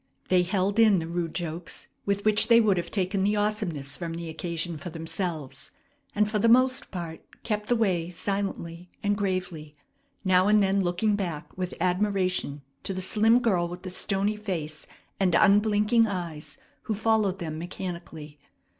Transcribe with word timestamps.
They 0.29 0.41
held 0.41 0.79
in 0.79 0.97
the 0.97 1.05
rude 1.05 1.35
jokes 1.35 1.87
with 2.07 2.25
which 2.25 2.47
they 2.47 2.59
would 2.59 2.77
have 2.77 2.89
taken 2.89 3.23
the 3.23 3.35
awesomeness 3.35 3.95
from 3.95 4.15
the 4.15 4.29
occasion 4.29 4.79
for 4.79 4.89
themselves, 4.89 5.69
and 6.15 6.27
for 6.27 6.39
the 6.39 6.49
most 6.49 6.89
part 6.89 7.21
kept 7.43 7.69
the 7.69 7.75
way 7.75 8.09
silently 8.09 8.89
and 9.03 9.15
gravely, 9.15 9.75
now 10.25 10.47
and 10.47 10.63
then 10.63 10.81
looking 10.81 11.15
back 11.15 11.55
with 11.55 11.75
admiration 11.79 12.63
to 12.81 12.95
the 12.95 12.99
slim 13.01 13.41
girl 13.41 13.67
with 13.67 13.83
the 13.83 13.91
stony 13.91 14.35
face 14.35 14.87
and 15.19 15.35
unblinking 15.35 16.07
eyes 16.07 16.57
who 16.89 16.95
followed 16.95 17.37
them 17.37 17.59
mechanically. 17.59 18.39